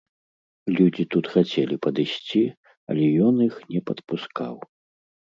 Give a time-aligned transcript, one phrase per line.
[0.77, 2.41] Людзі тут хацелі падысці,
[2.93, 4.55] але ён іх не падпускаў.